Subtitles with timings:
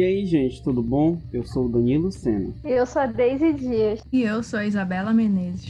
[0.00, 1.20] E aí, gente, tudo bom?
[1.30, 2.54] Eu sou o Danilo Sena.
[2.64, 4.00] Eu sou a Deise Dias.
[4.10, 5.68] E eu sou a Isabela Menezes.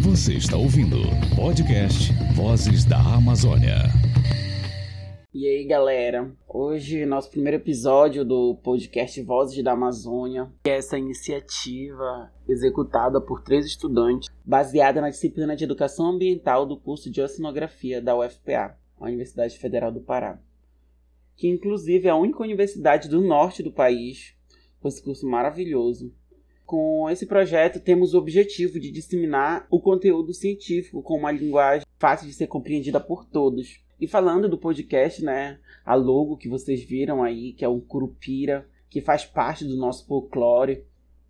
[0.00, 3.76] Você está ouvindo o podcast Vozes da Amazônia.
[5.32, 6.28] E aí, galera?
[6.48, 13.40] Hoje, nosso primeiro episódio do podcast Vozes da Amazônia, que é essa iniciativa executada por
[13.42, 19.04] três estudantes, baseada na disciplina de Educação Ambiental do curso de Oceanografia da UFPA, a
[19.04, 20.40] Universidade Federal do Pará
[21.38, 24.34] que inclusive é a única universidade do norte do país
[24.80, 26.12] com esse curso maravilhoso.
[26.66, 32.26] Com esse projeto, temos o objetivo de disseminar o conteúdo científico com uma linguagem fácil
[32.26, 33.80] de ser compreendida por todos.
[34.00, 38.68] E falando do podcast, né, a logo que vocês viram aí, que é o Curupira,
[38.90, 40.84] que faz parte do nosso folclore.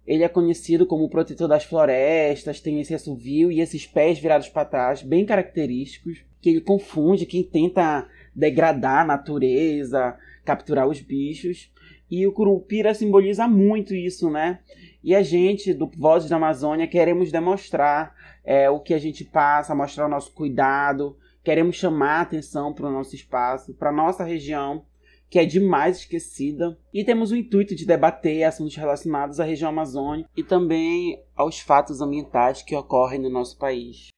[0.08, 4.48] Ele é conhecido como o protetor das florestas, tem esse assovio e esses pés virados
[4.48, 11.70] para trás, bem característicos, que ele confunde quem tenta degradar a natureza, capturar os bichos.
[12.10, 14.60] E o Curupira simboliza muito isso, né?
[15.04, 19.74] E a gente, do Vozes da Amazônia, queremos demonstrar é, o que a gente passa,
[19.74, 24.24] mostrar o nosso cuidado, queremos chamar a atenção para o nosso espaço, para a nossa
[24.24, 24.86] região,
[25.30, 26.78] que é demais esquecida.
[26.92, 32.00] E temos o intuito de debater assuntos relacionados à região amazônica e também aos fatos
[32.00, 34.08] ambientais que ocorrem no nosso país.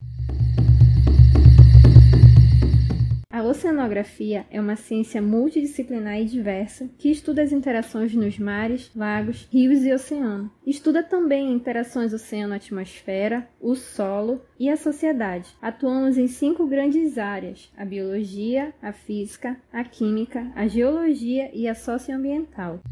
[3.41, 9.48] A oceanografia é uma ciência multidisciplinar e diversa que estuda as interações nos mares, lagos,
[9.50, 10.52] rios e oceano.
[10.66, 15.56] Estuda também interações oceano-atmosfera, o solo e a sociedade.
[15.62, 21.74] Atuamos em cinco grandes áreas: a biologia, a física, a química, a geologia e a
[21.74, 22.83] socioambiental.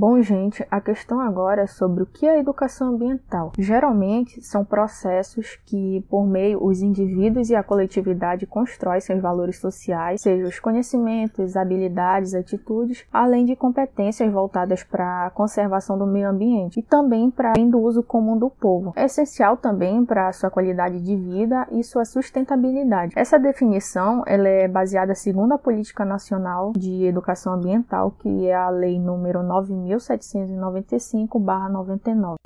[0.00, 3.52] Bom, gente, a questão agora é sobre o que é educação ambiental.
[3.58, 10.22] Geralmente são processos que, por meio os indivíduos e a coletividade constroem seus valores sociais,
[10.22, 16.80] seja os conhecimentos, habilidades, atitudes, além de competências voltadas para a conservação do meio ambiente
[16.80, 18.94] e também para o uso comum do povo.
[18.96, 23.12] É essencial também para a sua qualidade de vida e sua sustentabilidade.
[23.14, 28.70] Essa definição ela é baseada segundo a Política Nacional de Educação Ambiental, que é a
[28.70, 32.36] Lei número 9000 1795-99.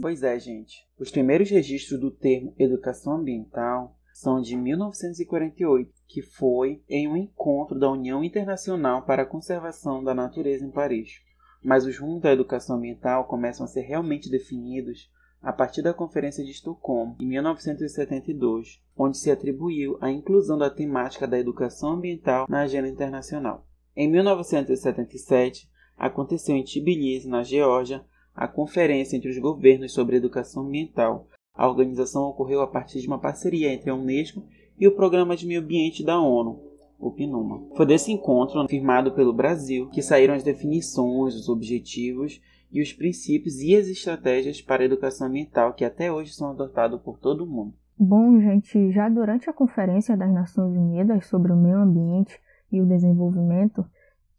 [0.00, 0.86] Pois é, gente.
[0.98, 7.78] Os primeiros registros do termo educação ambiental são de 1948, que foi em um encontro
[7.78, 11.20] da União Internacional para a Conservação da Natureza em Paris.
[11.62, 15.10] Mas os rumos da educação ambiental começam a ser realmente definidos
[15.42, 21.26] a partir da Conferência de Estocolmo, em 1972, onde se atribuiu a inclusão da temática
[21.26, 23.66] da educação ambiental na agenda internacional.
[23.96, 31.26] Em 1977, aconteceu em Tbilisi, na Geórgia, a Conferência entre os Governos sobre Educação Ambiental.
[31.54, 34.42] A organização ocorreu a partir de uma parceria entre a Unesco
[34.78, 36.60] e o Programa de Meio Ambiente da ONU,
[36.98, 37.68] o PNUMA.
[37.74, 42.38] Foi desse encontro, firmado pelo Brasil, que saíram as definições, os objetivos
[42.70, 47.00] e os princípios e as estratégias para a educação ambiental que até hoje são adotados
[47.00, 47.72] por todo o mundo.
[47.98, 52.38] Bom, gente, já durante a Conferência das Nações Unidas sobre o Meio Ambiente,
[52.76, 53.84] e o Desenvolvimento,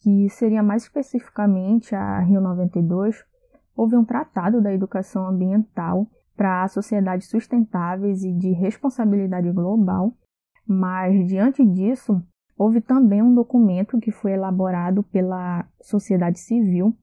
[0.02, 3.24] que seria mais especificamente a Rio 92,
[3.76, 10.14] houve um tratado da educação ambiental para sociedades sustentáveis e de responsabilidade global,
[10.66, 12.22] mas diante disso,
[12.58, 16.96] houve também um documento que foi elaborado pela sociedade civil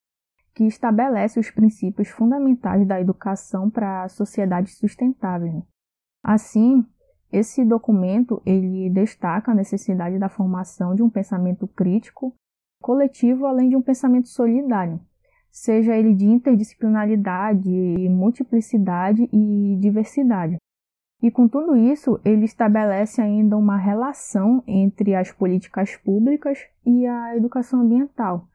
[0.55, 5.63] que estabelece os princípios fundamentais da educação para sociedades sustentáveis.
[6.23, 6.87] Assim,
[7.35, 12.33] esse documento ele destaca a necessidade da formação de um pensamento crítico,
[12.81, 15.01] coletivo, além de um pensamento solidário,
[15.51, 17.69] seja ele de interdisciplinaridade,
[18.09, 20.59] multiplicidade e diversidade.
[21.21, 27.37] E com tudo isso, ele estabelece ainda uma relação entre as políticas públicas e a
[27.37, 28.47] educação ambiental,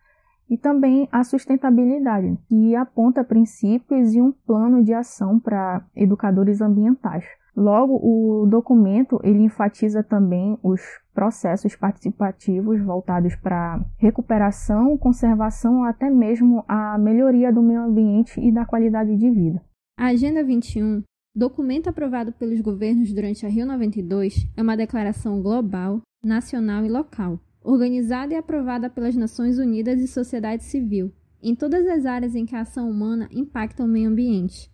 [0.50, 7.25] e também a sustentabilidade, que aponta princípios e um plano de ação para educadores ambientais.
[7.56, 10.81] Logo, o documento ele enfatiza também os
[11.13, 18.51] processos participativos voltados para recuperação, conservação ou até mesmo a melhoria do meio ambiente e
[18.51, 19.62] da qualidade de vida.
[19.98, 21.04] A Agenda 21,
[21.36, 27.40] documento aprovado pelos governos durante a Rio 92, é uma declaração global, nacional e local,
[27.62, 31.12] organizada e aprovada pelas Nações Unidas e sociedade civil,
[31.44, 34.72] em todas as áreas em que a ação humana impacta o meio ambiente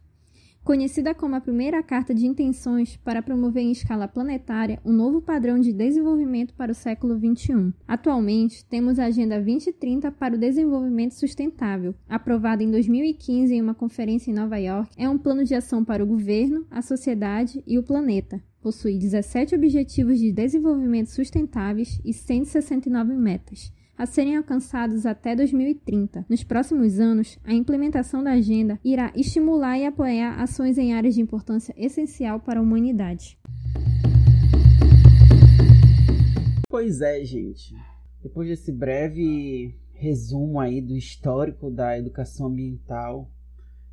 [0.66, 5.60] conhecida como a primeira carta de intenções para promover em escala planetária um novo padrão
[5.60, 7.72] de desenvolvimento para o século XXI.
[7.88, 14.32] Atualmente, temos a Agenda 2030 para o Desenvolvimento Sustentável, aprovada em 2015 em uma conferência
[14.32, 14.90] em Nova York.
[14.98, 18.42] É um plano de ação para o governo, a sociedade e o planeta.
[18.60, 26.26] Possui 17 Objetivos de Desenvolvimento Sustentáveis e 169 metas a serem alcançados até 2030.
[26.30, 31.22] Nos próximos anos, a implementação da agenda irá estimular e apoiar ações em áreas de
[31.22, 33.38] importância essencial para a humanidade.
[36.70, 37.74] Pois é, gente.
[38.22, 43.32] Depois desse breve resumo aí do histórico da educação ambiental,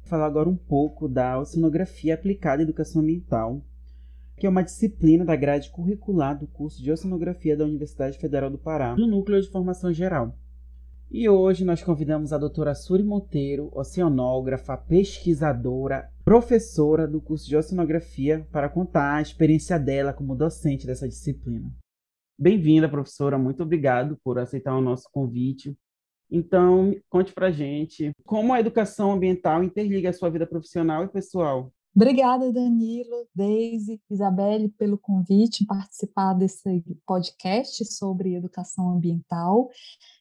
[0.00, 3.62] vou falar agora um pouco da oceanografia aplicada à educação ambiental,
[4.42, 8.58] que é uma disciplina da grade curricular do curso de Oceanografia da Universidade Federal do
[8.58, 10.36] Pará, no Núcleo de Formação Geral.
[11.08, 18.44] E hoje nós convidamos a doutora Suri Monteiro, oceanógrafa, pesquisadora, professora do curso de Oceanografia,
[18.50, 21.72] para contar a experiência dela como docente dessa disciplina.
[22.36, 25.72] Bem-vinda, professora, muito obrigado por aceitar o nosso convite.
[26.28, 31.72] Então, conte pra gente como a educação ambiental interliga a sua vida profissional e pessoal.
[31.94, 39.68] Obrigada, Danilo, Deise, Isabelle, pelo convite em participar desse podcast sobre educação ambiental.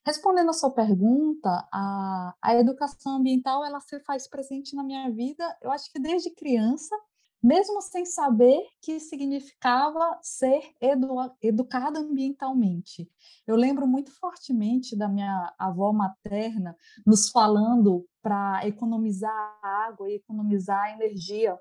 [0.05, 5.43] Respondendo a sua pergunta, a, a educação ambiental ela se faz presente na minha vida,
[5.61, 6.93] eu acho que desde criança,
[7.41, 13.09] mesmo sem saber que significava ser edu educada ambientalmente.
[13.47, 20.93] Eu lembro muito fortemente da minha avó materna nos falando para economizar água e economizar
[20.93, 21.57] energia,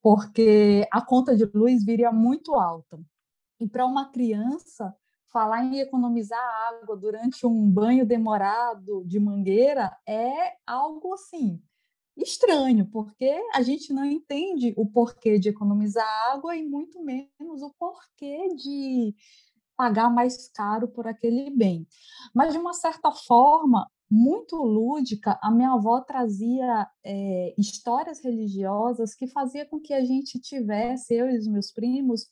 [0.00, 2.98] porque a conta de luz viria muito alta.
[3.60, 4.94] E para uma criança,
[5.30, 6.40] falar em economizar
[6.70, 11.60] água durante um banho demorado de mangueira é algo assim
[12.22, 17.72] estranho, porque a gente não entende o porquê de economizar água e muito menos o
[17.78, 19.14] porquê de
[19.76, 21.86] pagar mais caro por aquele bem.
[22.34, 29.26] Mas, de uma certa forma, muito lúdica, a minha avó trazia é, histórias religiosas que
[29.26, 32.26] fazia com que a gente tivesse, eu e os meus primos,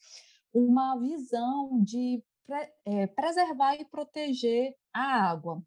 [0.53, 5.63] uma visão de pre é, preservar e proteger a água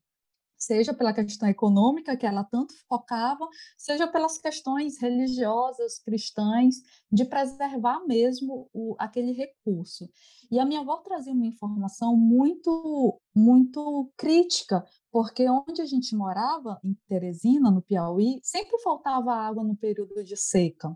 [0.60, 3.48] seja pela questão econômica que ela tanto focava,
[3.78, 6.76] seja pelas questões religiosas, cristãs,
[7.10, 10.10] de preservar mesmo o, aquele recurso.
[10.52, 16.80] E a minha avó trazia uma informação muito, muito crítica, porque onde a gente morava,
[16.84, 20.96] em Teresina, no Piauí, sempre faltava água no período de seca.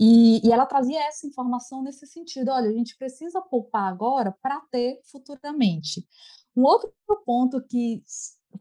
[0.00, 4.60] E, e, ela trazia essa informação nesse sentido: olha, a gente precisa poupar agora para
[4.70, 6.06] ter futuramente.
[6.56, 6.92] Um outro
[7.24, 8.02] ponto que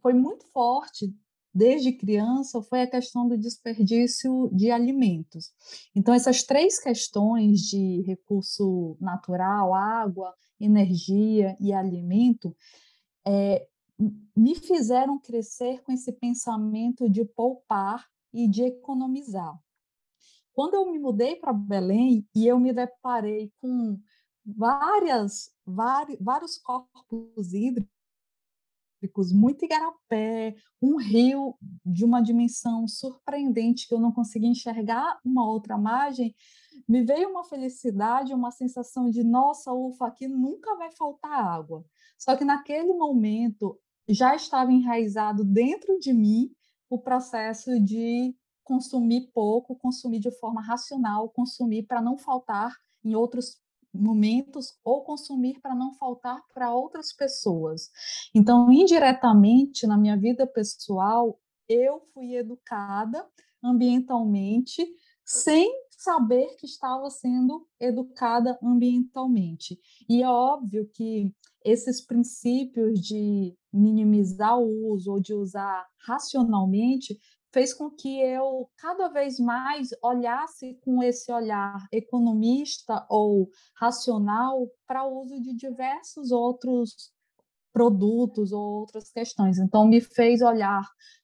[0.01, 1.13] foi muito forte
[1.57, 5.51] desde criança foi a questão do desperdício de alimentos.
[5.95, 12.55] Então, essas três questões de recurso natural, água, energia e alimento,
[13.25, 13.67] é,
[14.35, 19.57] me fizeram crescer com esse pensamento de poupar e de economizar.
[20.53, 23.99] Quando eu me mudei para Belém e eu me deparei com
[24.45, 27.96] várias, vários, vários corpos hídricos,
[29.33, 31.55] muito igarapé, um rio
[31.85, 36.35] de uma dimensão surpreendente que eu não conseguia enxergar uma outra margem,
[36.87, 41.85] me veio uma felicidade, uma sensação de nossa, ufa, aqui nunca vai faltar água.
[42.17, 46.51] Só que naquele momento já estava enraizado dentro de mim
[46.89, 53.61] o processo de consumir pouco, consumir de forma racional, consumir para não faltar em outros
[53.97, 57.89] momentos ou consumir para não faltar para outras pessoas.
[58.33, 63.25] Então, indiretamente na minha vida pessoal, eu fui educada
[63.63, 64.85] ambientalmente
[65.25, 69.77] sem saber que estava sendo educada ambientalmente.
[70.07, 71.33] E é óbvio que
[71.65, 77.19] esses princípios de minimizar o uso ou de usar racionalmente
[77.51, 85.03] fez com que eu cada vez mais olhasse com esse olhar economista ou racional para
[85.03, 87.11] o uso de diversos outros
[87.71, 89.59] produtos ou outras questões.
[89.59, 90.83] Então, me fez olhar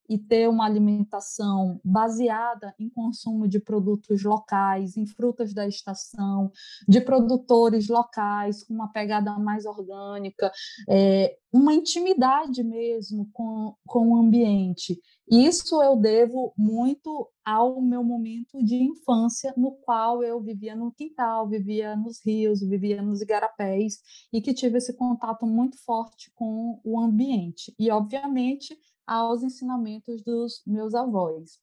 [0.09, 6.51] e ter uma alimentação baseada em consumo de produtos locais, em frutas da estação,
[6.87, 10.51] de produtores locais, com uma pegada mais orgânica,
[10.89, 14.99] é, uma intimidade mesmo com, com o ambiente.
[15.29, 21.47] Isso eu devo muito ao meu momento de infância, no qual eu vivia no quintal,
[21.47, 23.99] vivia nos rios, vivia nos igarapés,
[24.31, 27.73] e que tive esse contato muito forte com o ambiente.
[27.77, 31.59] E, obviamente, aos ensinamentos dos meus avós.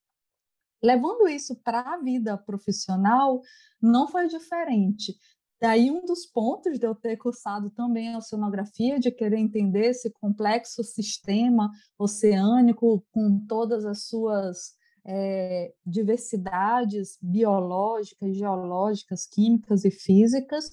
[0.82, 3.42] levando isso para a vida profissional,
[3.82, 5.14] não foi diferente.
[5.60, 10.10] Daí um dos pontos de eu ter cursado também a oceanografia, de querer entender esse
[10.10, 20.70] complexo sistema oceânico com todas as suas é, diversidades biológicas, geológicas, químicas e físicas,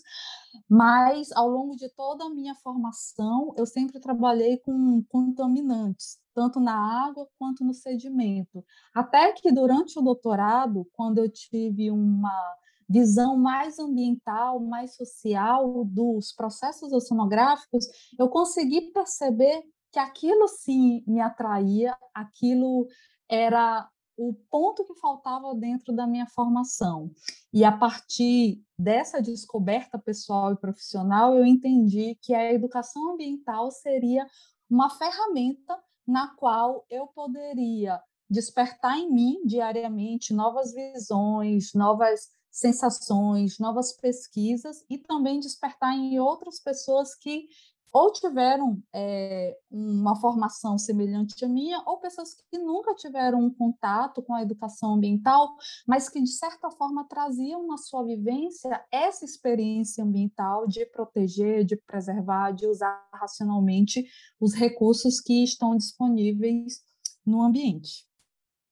[0.69, 7.07] mas ao longo de toda a minha formação eu sempre trabalhei com contaminantes, tanto na
[7.07, 8.63] água quanto no sedimento.
[8.93, 12.55] Até que durante o doutorado, quando eu tive uma
[12.89, 17.86] visão mais ambiental, mais social dos processos oceanográficos,
[18.17, 22.88] eu consegui perceber que aquilo sim me atraía, aquilo
[23.29, 27.12] era o ponto que faltava dentro da minha formação.
[27.53, 34.25] E a partir dessa descoberta pessoal e profissional, eu entendi que a educação ambiental seria
[34.69, 43.93] uma ferramenta na qual eu poderia despertar em mim diariamente novas visões, novas sensações, novas
[43.93, 47.47] pesquisas e também despertar em outras pessoas que
[47.94, 54.22] ou tiveram é, uma formação semelhante à minha, ou pessoas que nunca tiveram um contato
[54.22, 55.56] com a educação ambiental,
[55.88, 61.75] mas que, de certa forma, traziam na sua vivência essa experiência ambiental de proteger, de
[61.75, 64.06] preservar, de usar racionalmente
[64.39, 66.82] os recursos que estão disponíveis
[67.25, 68.08] no ambiente.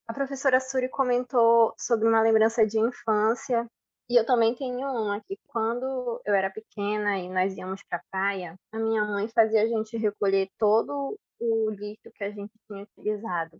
[0.08, 3.68] A professora Suri comentou sobre uma lembrança de infância
[4.10, 8.04] e eu também tenho uma que quando eu era pequena e nós íamos para a
[8.12, 12.84] praia, a minha mãe fazia a gente recolher todo o lixo que a gente tinha
[12.84, 13.60] utilizado.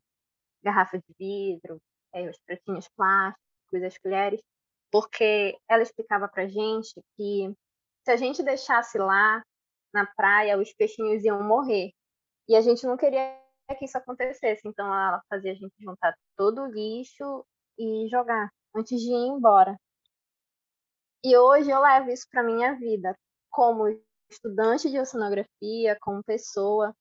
[0.64, 1.82] Garrafa de vidro,
[2.14, 4.42] é, os pratinhos plásticos, as colheres,
[4.92, 7.52] porque ela explicava para gente que
[8.04, 9.44] se a gente deixasse lá
[9.92, 11.92] na praia, os peixinhos iam morrer.
[12.48, 13.40] E a gente não queria
[13.80, 17.44] que isso acontecesse, então ela fazia a gente juntar todo o lixo
[17.80, 19.76] e jogar antes de ir embora.
[21.26, 23.18] E hoje eu levo isso para minha vida,
[23.50, 23.88] como
[24.30, 26.96] estudante de oceanografia, como pessoa,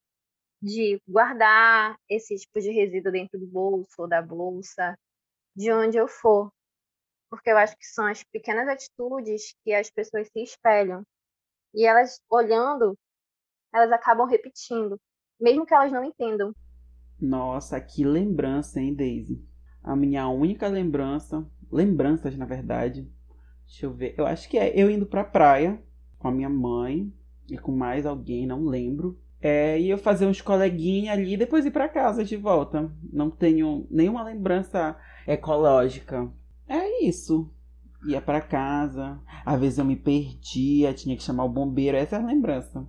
[0.62, 4.98] de guardar esse tipo de resíduo dentro do bolso ou da bolsa,
[5.54, 6.50] de onde eu for.
[7.28, 11.02] Porque eu acho que são as pequenas atitudes que as pessoas se espelham.
[11.74, 12.96] E elas, olhando,
[13.74, 14.98] elas acabam repetindo,
[15.38, 16.54] mesmo que elas não entendam.
[17.20, 19.38] Nossa, que lembrança, hein, Daisy?
[19.82, 23.06] A minha única lembrança, lembranças na verdade,
[23.74, 24.14] Deixa eu ver.
[24.16, 25.82] Eu acho que é eu indo pra praia
[26.16, 27.12] com a minha mãe
[27.50, 29.18] e com mais alguém, não lembro.
[29.40, 32.88] É, e eu fazer uns coleguinhas ali e depois ir para casa de volta.
[33.12, 36.32] Não tenho nenhuma lembrança ecológica.
[36.68, 37.52] É isso.
[38.06, 42.20] Ia para casa, às vezes eu me perdia, tinha que chamar o bombeiro, essa é
[42.20, 42.86] a lembrança.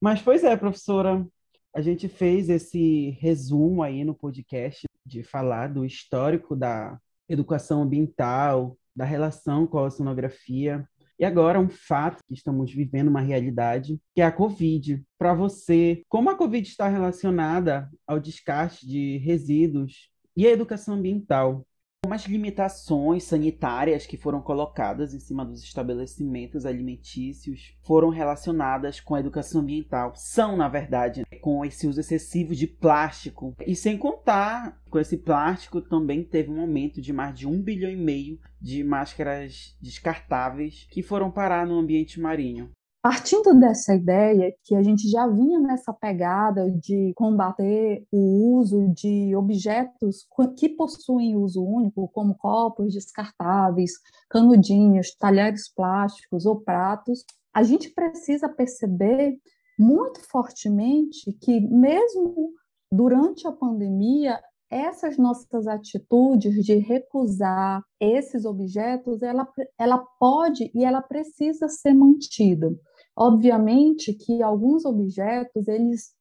[0.00, 1.26] Mas pois é, professora,
[1.74, 8.76] a gente fez esse resumo aí no podcast de falar do histórico da educação ambiental,
[9.00, 10.86] da relação com a oceanografia.
[11.18, 15.02] E agora, um fato que estamos vivendo uma realidade, que é a Covid.
[15.18, 21.66] Para você, como a Covid está relacionada ao descarte de resíduos e à educação ambiental?
[22.06, 29.20] Umas limitações sanitárias que foram colocadas em cima dos estabelecimentos alimentícios foram relacionadas com a
[29.20, 30.12] educação ambiental.
[30.16, 33.54] São, na verdade, com esse uso excessivo de plástico.
[33.66, 37.90] E sem contar, com esse plástico também teve um aumento de mais de um bilhão
[37.90, 42.70] e meio de máscaras descartáveis que foram parar no ambiente marinho.
[43.02, 49.34] Partindo dessa ideia que a gente já vinha nessa pegada de combater o uso de
[49.34, 50.26] objetos
[50.58, 53.92] que possuem uso único, como copos descartáveis,
[54.28, 59.38] canudinhos, talheres plásticos ou pratos, a gente precisa perceber
[59.78, 62.52] muito fortemente que, mesmo
[62.92, 64.38] durante a pandemia,
[64.70, 72.70] essas nossas atitudes de recusar esses objetos, ela, ela pode e ela precisa ser mantida.
[73.16, 76.14] Obviamente que alguns objetos eles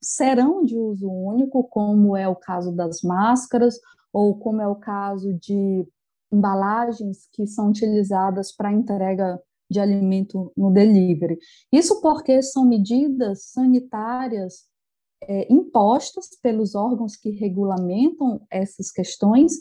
[0.00, 3.78] serão de uso único, como é o caso das máscaras
[4.12, 5.86] ou como é o caso de
[6.32, 9.38] embalagens que são utilizadas para entrega
[9.70, 11.38] de alimento no delivery.
[11.72, 14.69] Isso porque são medidas sanitárias
[15.22, 19.52] é, impostas pelos órgãos que regulamentam essas questões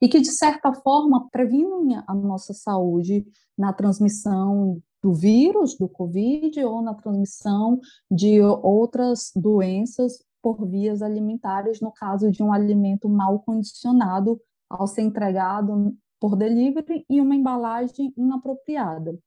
[0.00, 6.64] e que, de certa forma, previnem a nossa saúde na transmissão do vírus, do Covid,
[6.64, 13.40] ou na transmissão de outras doenças por vias alimentares, no caso de um alimento mal
[13.40, 19.18] condicionado ao ser entregado por delivery e uma embalagem inapropriada.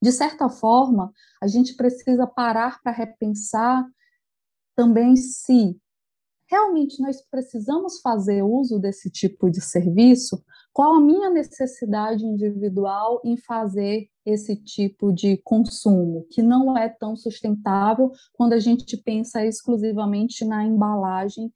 [0.00, 3.86] De certa forma, a gente precisa parar para repensar
[4.74, 5.76] também se
[6.46, 10.42] realmente nós precisamos fazer uso desse tipo de serviço?
[10.72, 17.16] Qual a minha necessidade individual em fazer esse tipo de consumo, que não é tão
[17.16, 21.52] sustentável quando a gente pensa exclusivamente na embalagem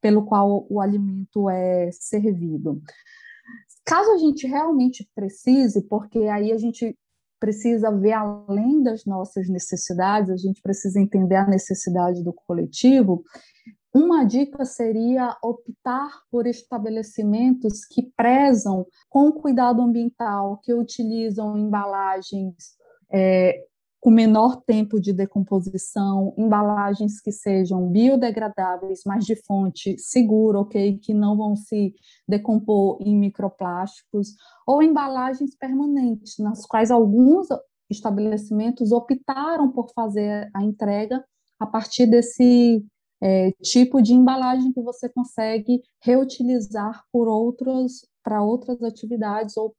[0.00, 2.82] pelo qual o alimento é servido.
[3.84, 6.96] Caso a gente realmente precise, porque aí a gente
[7.44, 13.22] precisa ver além das nossas necessidades, a gente precisa entender a necessidade do coletivo.
[13.94, 22.54] Uma dica seria optar por estabelecimentos que prezam com cuidado ambiental, que utilizam embalagens
[23.12, 23.62] é,
[24.04, 31.14] com menor tempo de decomposição, embalagens que sejam biodegradáveis, mas de fonte segura, ok, que
[31.14, 31.94] não vão se
[32.28, 37.48] decompor em microplásticos, ou embalagens permanentes, nas quais alguns
[37.88, 41.24] estabelecimentos optaram por fazer a entrega
[41.58, 42.84] a partir desse
[43.22, 49.74] é, tipo de embalagem que você consegue reutilizar por outros para outras atividades ou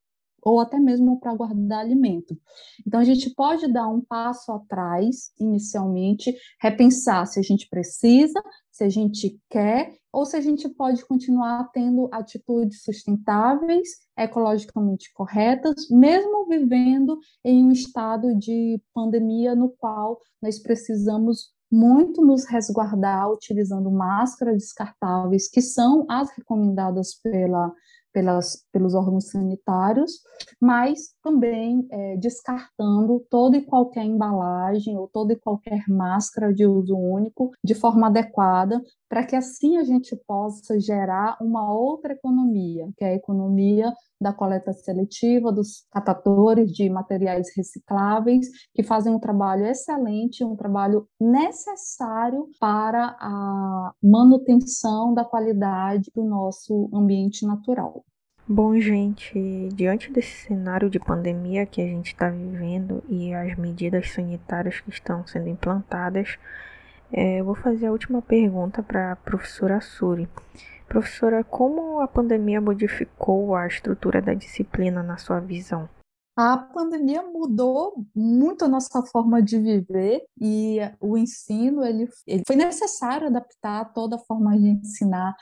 [0.46, 2.38] ou até mesmo para guardar alimento.
[2.86, 8.40] Então, a gente pode dar um passo atrás, inicialmente, repensar se a gente precisa,
[8.72, 15.90] se a gente quer, ou se a gente pode continuar tendo atitudes sustentáveis, ecologicamente corretas,
[15.90, 23.92] mesmo vivendo em um estado de pandemia no qual nós precisamos muito nos resguardar utilizando
[23.92, 27.74] máscaras descartáveis, que são as recomendadas pela
[28.16, 30.22] pelas, pelos órgãos sanitários,
[30.60, 36.96] mas também é, descartando toda e qualquer embalagem ou toda e qualquer máscara de uso
[36.96, 43.04] único de forma adequada, para que assim a gente possa gerar uma outra economia, que
[43.04, 49.66] é a economia da coleta seletiva, dos catadores de materiais recicláveis, que fazem um trabalho
[49.66, 58.04] excelente, um trabalho necessário para a manutenção da qualidade do nosso ambiente natural.
[58.48, 64.12] Bom, gente, diante desse cenário de pandemia que a gente está vivendo e as medidas
[64.12, 66.38] sanitárias que estão sendo implantadas,
[67.12, 70.28] é, eu vou fazer a última pergunta para a professora Suri.
[70.88, 75.90] Professora, como a pandemia modificou a estrutura da disciplina na sua visão?
[76.38, 82.58] A pandemia mudou muito a nossa forma de viver e o ensino ele, ele foi
[82.58, 85.34] necessário adaptar toda a forma de ensinar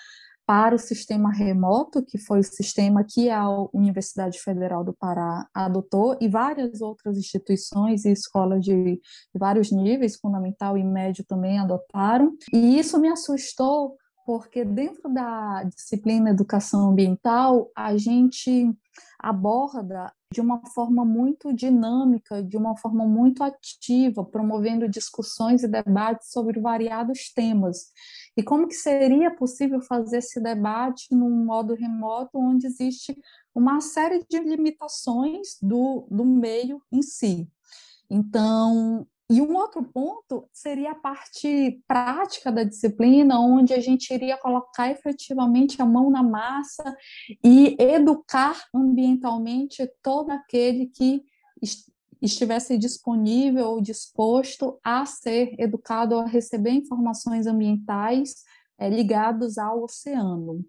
[0.46, 6.18] para o sistema remoto, que foi o sistema que a Universidade Federal do Pará adotou,
[6.20, 9.00] e várias outras instituições e escolas de,
[9.34, 12.36] vários níveis, fundamental e médio também adotaram.
[12.52, 18.72] E isso me assustou porque dentro da disciplina educação ambiental a gente
[19.20, 26.32] aborda de uma forma muito dinâmica, de uma forma muito ativa, promovendo discussões e debates
[26.32, 27.92] sobre variados temas.
[28.36, 33.16] E como que seria possível fazer esse debate num modo remoto onde existe
[33.54, 37.48] uma série de limitações do, do meio em si?
[38.10, 44.38] Então, e um outro ponto seria a parte prática da disciplina, onde a gente iria
[44.38, 46.96] colocar efetivamente a mão na massa
[47.44, 51.24] e educar ambientalmente todo aquele que
[52.22, 58.44] estivesse disponível ou disposto a ser educado a receber informações ambientais
[58.78, 60.66] é, ligadas ao oceano.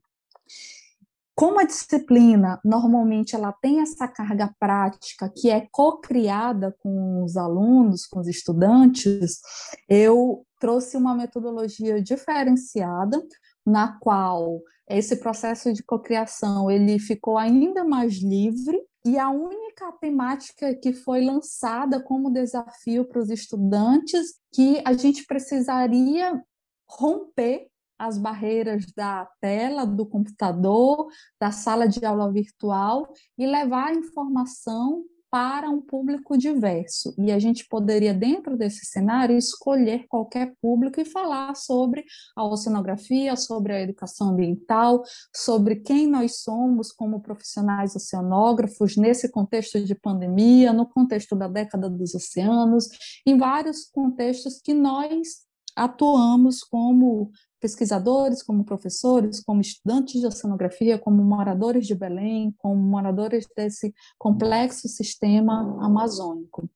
[1.34, 8.06] Como a disciplina normalmente ela tem essa carga prática que é co-criada com os alunos,
[8.06, 9.40] com os estudantes,
[9.88, 13.20] eu trouxe uma metodologia diferenciada
[13.66, 20.74] na qual esse processo de cocriação ele ficou ainda mais livre e a única temática
[20.74, 26.40] que foi lançada como desafio para os estudantes que a gente precisaria
[26.88, 27.66] romper
[27.98, 31.08] as barreiras da tela, do computador,
[31.40, 35.04] da sala de aula virtual e levar a informação
[35.34, 37.12] para um público diverso.
[37.18, 42.04] E a gente poderia, dentro desse cenário, escolher qualquer público e falar sobre
[42.36, 45.02] a oceanografia, sobre a educação ambiental,
[45.34, 51.90] sobre quem nós somos como profissionais oceanógrafos nesse contexto de pandemia, no contexto da década
[51.90, 52.88] dos oceanos,
[53.26, 55.42] em vários contextos que nós
[55.76, 63.46] atuamos como pesquisadores, como professores, como estudantes de oceanografia, como moradores de Belém, como moradores
[63.56, 66.68] desse complexo sistema amazônico.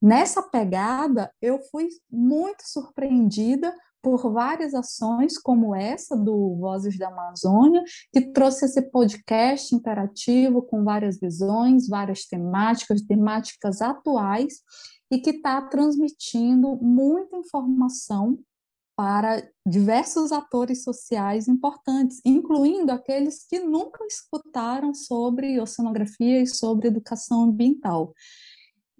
[0.00, 7.82] Nessa pegada, eu fui muito surpreendida por várias ações como essa do Vozes da Amazônia,
[8.12, 14.62] que trouxe esse podcast interativo com várias visões, várias temáticas, temáticas atuais,
[15.10, 18.38] e que está transmitindo muita informação
[18.96, 27.44] para diversos atores sociais importantes, incluindo aqueles que nunca escutaram sobre oceanografia e sobre educação
[27.44, 28.12] ambiental.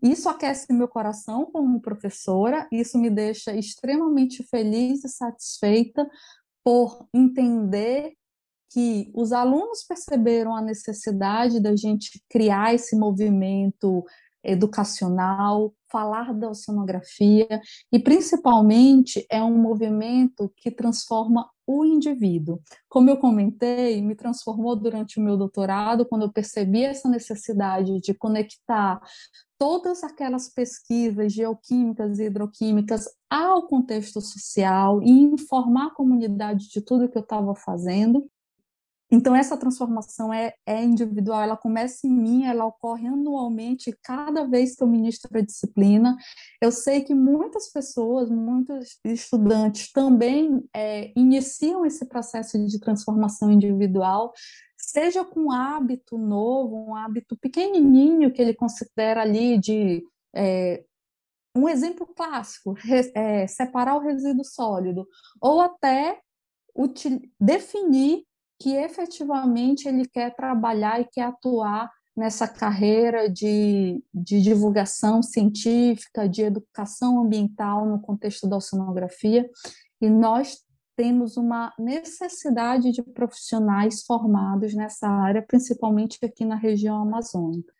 [0.03, 6.09] Isso aquece meu coração como professora, isso me deixa extremamente feliz e satisfeita
[6.65, 8.15] por entender
[8.73, 14.05] que os alunos perceberam a necessidade da gente criar esse movimento
[14.43, 17.49] educacional, falar da oceanografia
[17.93, 22.61] e principalmente é um movimento que transforma o indivíduo.
[22.89, 28.15] Como eu comentei, me transformou durante o meu doutorado quando eu percebi essa necessidade de
[28.15, 29.01] conectar
[29.59, 37.09] todas aquelas pesquisas geoquímicas e hidroquímicas ao contexto social e informar a comunidade de tudo
[37.09, 38.27] que eu estava fazendo.
[39.11, 44.77] Então, essa transformação é, é individual, ela começa em mim, ela ocorre anualmente, cada vez
[44.77, 46.17] que eu ministro a disciplina.
[46.63, 54.33] Eu sei que muitas pessoas, muitos estudantes também é, iniciam esse processo de transformação individual,
[54.77, 60.05] seja com um hábito novo, um hábito pequenininho que ele considera ali de.
[60.35, 60.85] É,
[61.53, 62.77] um exemplo clássico,
[63.13, 65.05] é, separar o resíduo sólido,
[65.41, 66.21] ou até
[67.41, 68.25] definir
[68.61, 76.43] que efetivamente ele quer trabalhar e quer atuar nessa carreira de, de divulgação científica, de
[76.43, 79.49] educação ambiental no contexto da oceanografia,
[80.01, 80.59] e nós
[80.95, 87.73] temos uma necessidade de profissionais formados nessa área, principalmente aqui na região amazônica.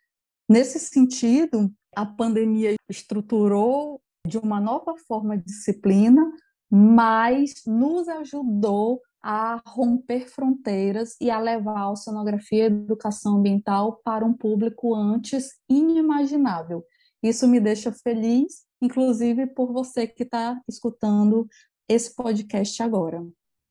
[0.49, 6.31] Nesse sentido, a pandemia estruturou de uma nova forma de disciplina,
[6.69, 14.01] mas nos ajudou a romper fronteiras e a levar a oceanografia e a educação ambiental
[14.03, 16.83] para um público antes inimaginável.
[17.21, 21.47] Isso me deixa feliz, inclusive por você que está escutando
[21.87, 23.23] esse podcast agora.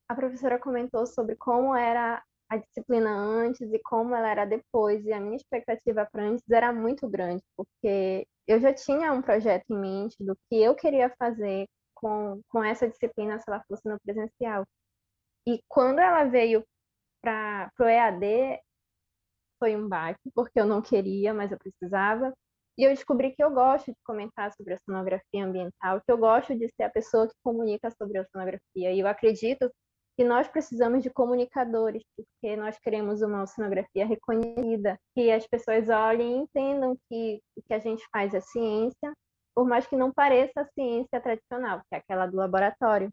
[0.09, 5.13] A professora comentou sobre como era a disciplina antes e como ela era depois, e
[5.13, 9.79] a minha expectativa para antes era muito grande, porque eu já tinha um projeto em
[9.79, 14.65] mente do que eu queria fazer com, com essa disciplina se ela fosse no presencial.
[15.47, 16.65] E quando ela veio
[17.23, 18.61] para o EAD,
[19.59, 22.33] foi um baque, porque eu não queria, mas eu precisava.
[22.79, 26.55] E eu descobri que eu gosto de comentar sobre a sonografia ambiental, que eu gosto
[26.57, 28.93] de ser a pessoa que comunica sobre a sonografia.
[28.93, 29.71] E eu acredito
[30.17, 36.33] que nós precisamos de comunicadores, porque nós queremos uma oceanografia reconhecida, que as pessoas olhem
[36.33, 39.13] e entendam que o que a gente faz é ciência,
[39.55, 43.11] por mais que não pareça a ciência tradicional, que é aquela do laboratório.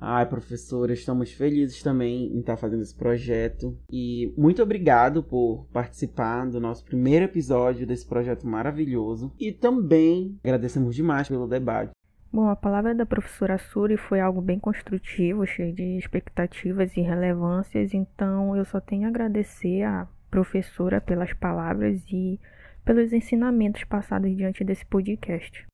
[0.00, 3.76] Ai, professora, estamos felizes também em estar fazendo esse projeto.
[3.90, 9.32] E muito obrigado por participar do nosso primeiro episódio desse projeto maravilhoso.
[9.38, 11.90] E também agradecemos demais pelo debate.
[12.30, 17.94] Bom, a palavra da professora Suri foi algo bem construtivo, cheio de expectativas e relevâncias,
[17.94, 22.38] então eu só tenho a agradecer à professora pelas palavras e
[22.84, 25.66] pelos ensinamentos passados diante desse podcast.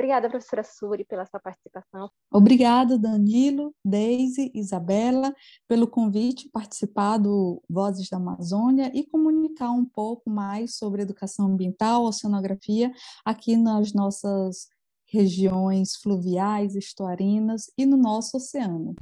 [0.00, 2.10] Obrigada, professora Suri, pela sua participação.
[2.32, 5.30] Obrigada, Danilo, Deise, Isabela,
[5.68, 12.06] pelo convite participar do Vozes da Amazônia e comunicar um pouco mais sobre educação ambiental,
[12.06, 12.90] oceanografia,
[13.26, 14.68] aqui nas nossas
[15.06, 18.94] regiões fluviais, estuarinas e no nosso oceano.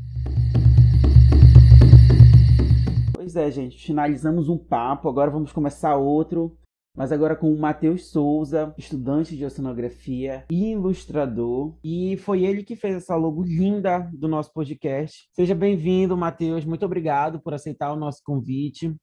[3.14, 6.58] Pois é, gente, finalizamos um papo, agora vamos começar outro
[6.98, 11.78] mas agora com o Matheus Souza, estudante de oceanografia e ilustrador.
[11.84, 15.28] E foi ele que fez essa logo linda do nosso podcast.
[15.32, 16.64] Seja bem-vindo, Matheus.
[16.64, 18.96] Muito obrigado por aceitar o nosso convite.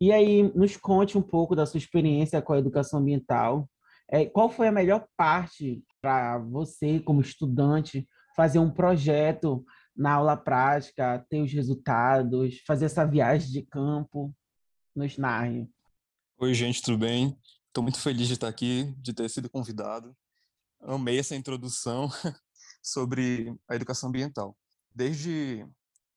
[0.00, 3.68] E aí, nos conte um pouco da sua experiência com a educação ambiental.
[4.08, 9.64] É, qual foi a melhor parte para você, como estudante, fazer um projeto
[9.96, 14.32] na aula prática, ter os resultados, fazer essa viagem de campo?
[14.94, 15.68] Nos narre.
[16.42, 17.38] Oi, gente, tudo bem?
[17.66, 20.16] Estou muito feliz de estar aqui, de ter sido convidado.
[20.80, 22.08] Amei essa introdução
[22.82, 24.56] sobre a educação ambiental.
[24.90, 25.66] Desde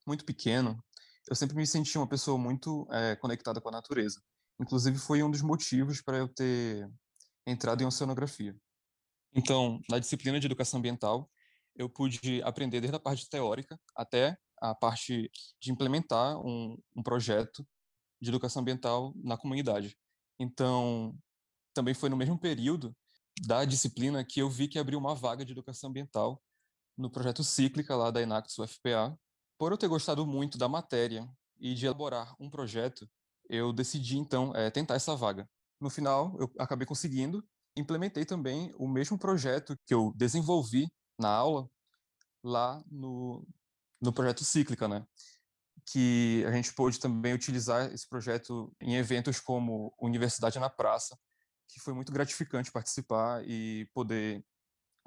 [0.07, 0.81] muito pequeno,
[1.29, 4.23] eu sempre me senti uma pessoa muito é, conectada com a natureza.
[4.57, 6.89] Inclusive, foi um dos motivos para eu ter
[7.45, 8.55] entrado em oceanografia.
[9.36, 11.29] Então, na disciplina de educação ambiental,
[11.75, 17.67] eu pude aprender desde a parte teórica até a parte de implementar um, um projeto
[18.21, 19.97] de educação ambiental na comunidade.
[20.39, 21.17] Então,
[21.74, 22.96] também foi no mesmo período
[23.46, 26.41] da disciplina que eu vi que abriu uma vaga de educação ambiental
[26.98, 29.17] no projeto Cíclica lá da Enactus UFPA.
[29.58, 31.28] Por eu ter gostado muito da matéria
[31.60, 33.10] e de elaborar um projeto,
[33.50, 35.50] eu decidi então é, tentar essa vaga.
[35.80, 37.43] No final, eu acabei conseguindo.
[37.76, 40.88] Implementei também o mesmo projeto que eu desenvolvi
[41.19, 41.67] na aula
[42.43, 43.46] lá no,
[44.00, 45.06] no projeto Cíclica, né?
[45.86, 51.17] Que a gente pôde também utilizar esse projeto em eventos como Universidade na Praça,
[51.67, 54.43] que foi muito gratificante participar e poder,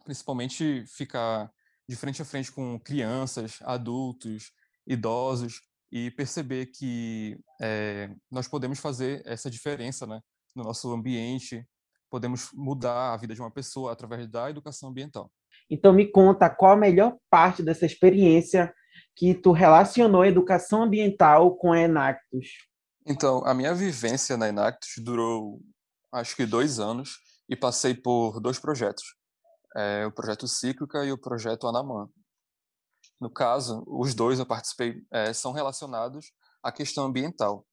[0.04, 1.50] principalmente, ficar
[1.88, 4.52] de frente a frente com crianças, adultos,
[4.86, 10.20] idosos e perceber que é, nós podemos fazer essa diferença né,
[10.54, 11.66] no nosso ambiente,
[12.10, 15.30] podemos mudar a vida de uma pessoa através da educação ambiental.
[15.70, 18.72] Então me conta qual a melhor parte dessa experiência
[19.14, 22.48] que tu relacionou a educação ambiental com a Enactus.
[23.06, 25.60] Então, a minha vivência na Enactus durou
[26.12, 29.04] acho que dois anos e passei por dois projetos,
[29.76, 32.08] é, o projeto Cíclica e o projeto Anamã.
[33.20, 36.32] No caso, os dois eu participei é, são relacionados
[36.62, 37.66] à questão ambiental.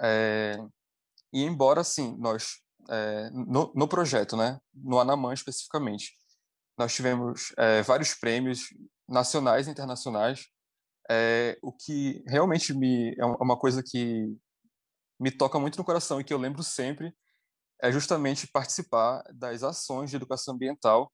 [0.00, 0.56] É,
[1.32, 6.16] e embora, sim, nós, é, no, no, projeto, né, no Anamã especificamente,
[6.78, 8.68] nós tivemos é, vários prêmios
[9.08, 10.46] nacionais e internacionais,
[11.08, 14.26] é, o que realmente me é uma coisa que
[15.18, 17.14] me toca muito no coração e que eu lembro sempre
[17.80, 21.12] é justamente participar das ações de educação ambiental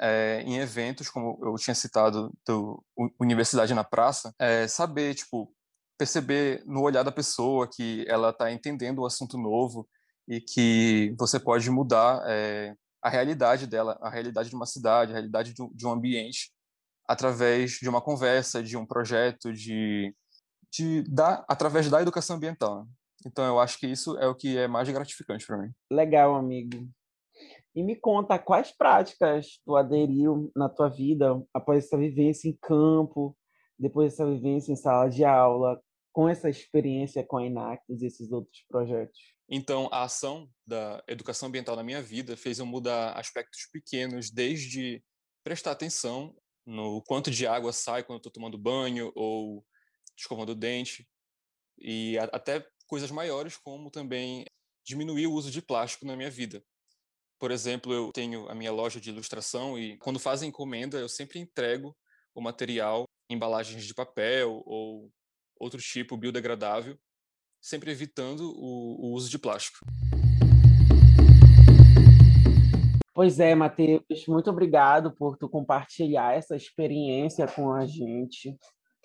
[0.00, 2.82] é, em eventos, como eu tinha citado, do
[3.20, 5.52] Universidade na Praça, é, saber, tipo,
[5.98, 9.88] perceber no olhar da pessoa que ela está entendendo o assunto novo
[10.28, 15.14] e que você pode mudar é, a realidade dela, a realidade de uma cidade, a
[15.14, 16.52] realidade de um, ambiente,
[17.06, 20.14] através de uma conversa, de um projeto, de,
[20.72, 22.86] de dar, através da educação ambiental.
[23.26, 25.70] Então, eu acho que isso é o que é mais gratificante para mim.
[25.90, 26.88] Legal, amigo.
[27.74, 33.36] E me conta quais práticas tu aderiu na tua vida após essa vivência em campo,
[33.78, 35.80] depois dessa vivência em sala de aula,
[36.12, 39.18] com essa experiência com a Inactus e esses outros projetos?
[39.48, 45.02] Então, a ação da educação ambiental na minha vida fez eu mudar aspectos pequenos, desde
[45.42, 49.64] prestar atenção no quanto de água sai quando estou tomando banho ou
[50.16, 51.08] escovando o dente,
[51.78, 54.44] e até coisas maiores, como também
[54.84, 56.62] diminuir o uso de plástico na minha vida.
[57.38, 61.38] Por exemplo, eu tenho a minha loja de ilustração e quando fazem encomenda, eu sempre
[61.38, 61.96] entrego
[62.34, 65.10] o material em embalagens de papel ou
[65.58, 66.98] outro tipo biodegradável,
[67.60, 69.84] sempre evitando o, o uso de plástico.
[73.14, 78.56] Pois é, Matheus, muito obrigado por tu compartilhar essa experiência com a gente.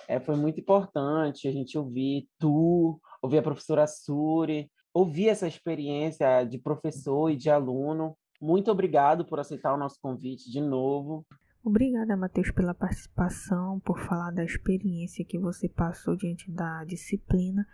[0.08, 6.44] É, foi muito importante a gente ouvir tu, ouvir a professora Suri, ouvir essa experiência
[6.44, 8.16] de professor e de aluno.
[8.40, 11.26] Muito obrigado por aceitar o nosso convite de novo.
[11.66, 17.66] Obrigada, Matheus, pela participação, por falar da experiência que você passou diante da disciplina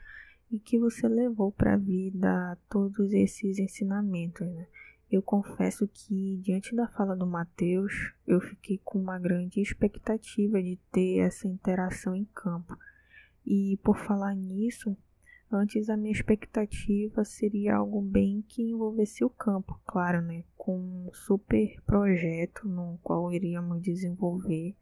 [0.51, 4.47] e que você levou para a vida todos esses ensinamentos.
[4.47, 4.67] Né?
[5.11, 10.77] Eu confesso que, diante da fala do Matheus, eu fiquei com uma grande expectativa de
[10.91, 12.77] ter essa interação em campo.
[13.43, 14.95] E por falar nisso,
[15.51, 20.43] Antes a minha expectativa seria algo bem que envolvesse o campo, claro, né?
[20.55, 24.75] Com um super projeto no qual iríamos desenvolver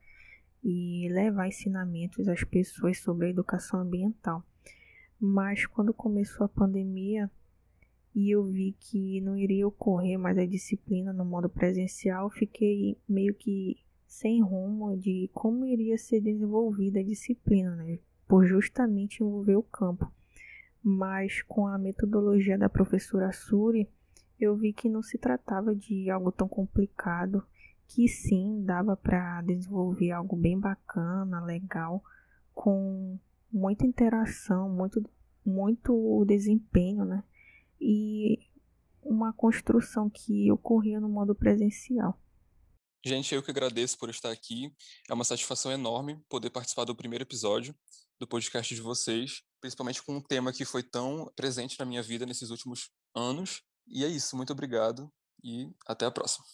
[0.61, 4.43] e levar ensinamentos às pessoas sobre a educação ambiental.
[5.17, 7.31] Mas quando começou a pandemia
[8.13, 13.33] e eu vi que não iria ocorrer mais a disciplina no modo presencial, fiquei meio
[13.33, 17.99] que sem rumo de como iria ser desenvolvida a disciplina, né?
[18.27, 20.11] Por justamente envolver o campo
[20.89, 23.89] mas com a metodologia da professora Suri,
[24.39, 27.45] eu vi que não se tratava de algo tão complicado,
[27.89, 32.01] que sim dava para desenvolver algo bem bacana, legal,
[32.53, 33.19] com
[33.51, 35.03] muita interação, muito,
[35.45, 37.21] muito desempenho, né?
[37.81, 38.39] E
[39.03, 42.17] uma construção que ocorria no modo presencial.
[43.05, 44.73] Gente, eu que agradeço por estar aqui.
[45.09, 47.75] É uma satisfação enorme poder participar do primeiro episódio
[48.19, 52.25] do podcast de vocês, principalmente com um tema que foi tão presente na minha vida
[52.25, 53.61] nesses últimos anos.
[53.87, 55.11] E é isso, muito obrigado
[55.43, 56.45] e até a próxima.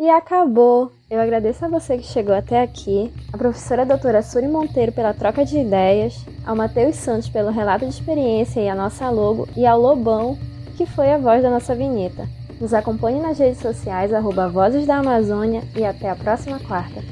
[0.00, 0.92] E acabou!
[1.10, 5.44] Eu agradeço a você que chegou até aqui, a professora doutora Suri Monteiro pela troca
[5.44, 6.14] de ideias,
[6.46, 10.38] ao Matheus Santos pelo relato de experiência e a nossa logo, e ao Lobão,
[10.76, 12.28] que foi a voz da nossa vinheta.
[12.60, 17.02] Nos acompanhe nas redes sociais, arroba Vozes da Amazônia, e até a próxima quarta.